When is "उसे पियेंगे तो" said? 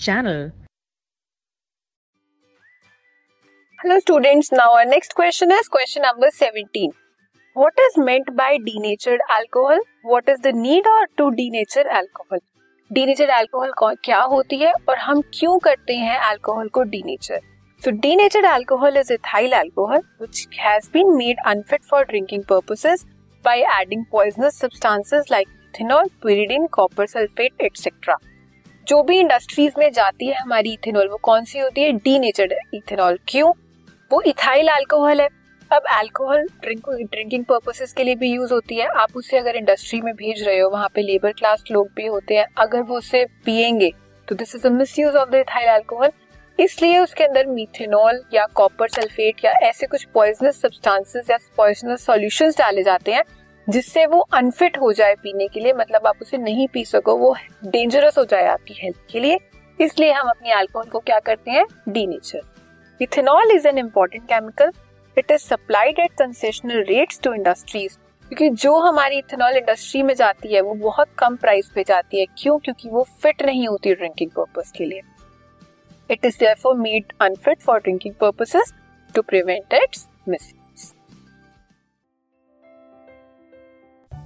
42.98-44.34